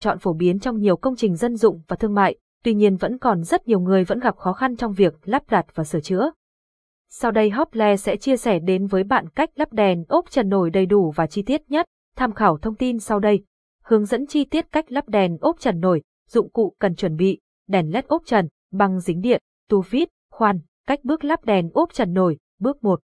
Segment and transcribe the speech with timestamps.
[0.00, 3.18] chọn phổ biến trong nhiều công trình dân dụng và thương mại, tuy nhiên vẫn
[3.18, 6.30] còn rất nhiều người vẫn gặp khó khăn trong việc lắp đặt và sửa chữa.
[7.10, 10.70] Sau đây Hople sẽ chia sẻ đến với bạn cách lắp đèn ốp trần nổi
[10.70, 11.86] đầy đủ và chi tiết nhất.
[12.16, 13.44] Tham khảo thông tin sau đây.
[13.82, 17.40] Hướng dẫn chi tiết cách lắp đèn ốp trần nổi, dụng cụ cần chuẩn bị,
[17.68, 21.92] đèn led ốp trần, băng dính điện, tu vít, khoan, cách bước lắp đèn ốp
[21.92, 23.00] trần nổi, bước 1.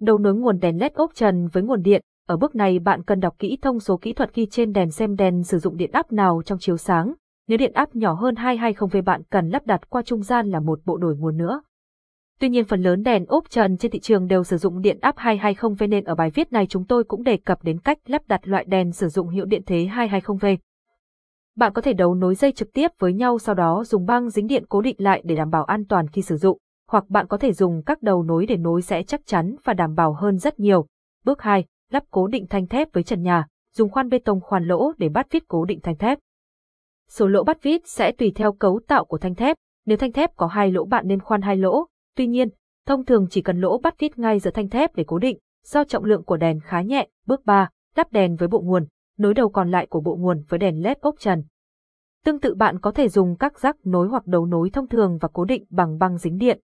[0.00, 3.20] Đầu nối nguồn đèn led ốp trần với nguồn điện, ở bước này bạn cần
[3.20, 6.12] đọc kỹ thông số kỹ thuật ghi trên đèn xem đèn sử dụng điện áp
[6.12, 7.14] nào trong chiếu sáng.
[7.48, 10.80] Nếu điện áp nhỏ hơn 220V bạn cần lắp đặt qua trung gian là một
[10.84, 11.62] bộ đổi nguồn nữa.
[12.40, 15.16] Tuy nhiên phần lớn đèn ốp trần trên thị trường đều sử dụng điện áp
[15.16, 18.48] 220V nên ở bài viết này chúng tôi cũng đề cập đến cách lắp đặt
[18.48, 20.56] loại đèn sử dụng hiệu điện thế 220V.
[21.56, 24.46] Bạn có thể đấu nối dây trực tiếp với nhau sau đó dùng băng dính
[24.46, 26.58] điện cố định lại để đảm bảo an toàn khi sử dụng,
[26.88, 29.94] hoặc bạn có thể dùng các đầu nối để nối sẽ chắc chắn và đảm
[29.94, 30.86] bảo hơn rất nhiều.
[31.24, 31.64] Bước 2.
[31.92, 35.08] Lắp cố định thanh thép với trần nhà, dùng khoan bê tông khoan lỗ để
[35.08, 36.18] bắt vít cố định thanh thép.
[37.08, 40.36] Số lỗ bắt vít sẽ tùy theo cấu tạo của thanh thép, nếu thanh thép
[40.36, 42.48] có hai lỗ bạn nên khoan hai lỗ, tuy nhiên,
[42.86, 45.84] thông thường chỉ cần lỗ bắt vít ngay giữa thanh thép để cố định, do
[45.84, 47.08] trọng lượng của đèn khá nhẹ.
[47.26, 47.70] Bước 3.
[47.96, 48.86] đắp đèn với bộ nguồn,
[49.18, 51.44] nối đầu còn lại của bộ nguồn với đèn LED ốc trần.
[52.24, 55.28] Tương tự bạn có thể dùng các rắc nối hoặc đầu nối thông thường và
[55.32, 56.60] cố định bằng băng dính điện.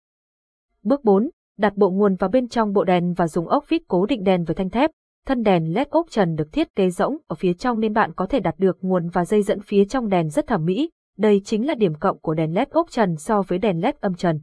[0.84, 1.30] Bước 4.
[1.58, 4.44] Đặt bộ nguồn vào bên trong bộ đèn và dùng ốc vít cố định đèn
[4.44, 4.92] với thanh thép.
[5.30, 8.26] Thân đèn LED ốp trần được thiết kế rỗng ở phía trong nên bạn có
[8.26, 10.90] thể đặt được nguồn và dây dẫn phía trong đèn rất thẩm mỹ.
[11.18, 14.16] Đây chính là điểm cộng của đèn LED ốp trần so với đèn LED âm
[14.16, 14.40] trần.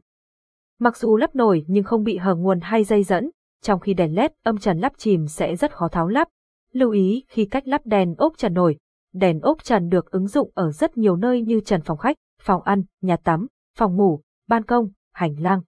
[0.78, 3.30] Mặc dù lắp nổi nhưng không bị hở nguồn hay dây dẫn,
[3.62, 6.28] trong khi đèn LED âm trần lắp chìm sẽ rất khó tháo lắp.
[6.72, 8.76] Lưu ý khi cách lắp đèn ốp trần nổi,
[9.12, 12.62] đèn ốp trần được ứng dụng ở rất nhiều nơi như trần phòng khách, phòng
[12.62, 13.46] ăn, nhà tắm,
[13.78, 15.60] phòng ngủ, ban công, hành lang.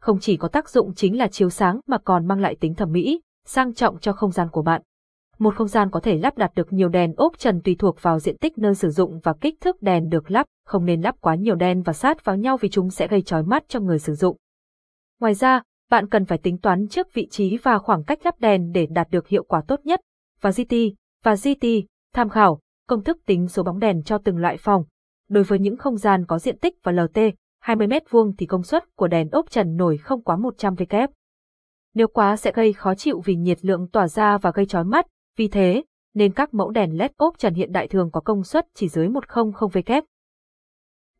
[0.00, 2.92] Không chỉ có tác dụng chính là chiếu sáng mà còn mang lại tính thẩm
[2.92, 4.82] mỹ, sang trọng cho không gian của bạn.
[5.38, 8.18] Một không gian có thể lắp đặt được nhiều đèn ốp trần tùy thuộc vào
[8.18, 11.34] diện tích nơi sử dụng và kích thước đèn được lắp, không nên lắp quá
[11.34, 14.14] nhiều đèn và sát vào nhau vì chúng sẽ gây chói mắt cho người sử
[14.14, 14.36] dụng.
[15.20, 18.72] Ngoài ra, bạn cần phải tính toán trước vị trí và khoảng cách lắp đèn
[18.72, 20.00] để đạt được hiệu quả tốt nhất.
[20.40, 20.74] Và GT,
[21.24, 21.66] và GT,
[22.14, 24.84] tham khảo, công thức tính số bóng đèn cho từng loại phòng.
[25.28, 27.18] Đối với những không gian có diện tích và LT,
[27.60, 31.08] 20 m2 thì công suất của đèn ốp trần nổi không quá 100 W.
[31.98, 35.06] Nếu quá sẽ gây khó chịu vì nhiệt lượng tỏa ra và gây chói mắt,
[35.36, 35.82] vì thế,
[36.14, 39.08] nên các mẫu đèn LED ốp trần hiện đại thường có công suất chỉ dưới
[39.08, 40.02] 100 W.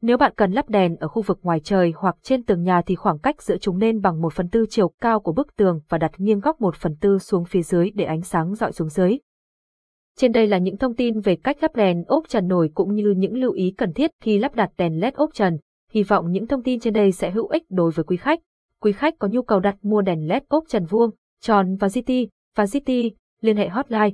[0.01, 2.95] Nếu bạn cần lắp đèn ở khu vực ngoài trời hoặc trên tường nhà thì
[2.95, 5.99] khoảng cách giữa chúng nên bằng 1 phần tư chiều cao của bức tường và
[5.99, 9.19] đặt nghiêng góc 1 phần tư xuống phía dưới để ánh sáng dọi xuống dưới.
[10.17, 13.15] Trên đây là những thông tin về cách lắp đèn ốp trần nổi cũng như
[13.17, 15.59] những lưu ý cần thiết khi lắp đặt đèn LED ốp trần.
[15.93, 18.41] Hy vọng những thông tin trên đây sẽ hữu ích đối với quý khách.
[18.83, 22.13] Quý khách có nhu cầu đặt mua đèn LED ốp trần vuông, tròn và GT
[22.57, 22.91] và GT,
[23.41, 24.11] liên hệ hotline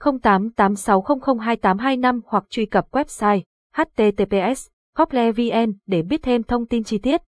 [0.00, 3.40] 0886002825 hoặc truy cập website
[3.74, 4.68] https
[5.36, 7.22] vn để biết thêm thông tin chi tiết.